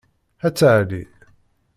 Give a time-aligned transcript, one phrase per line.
[0.47, 1.03] At ɛli.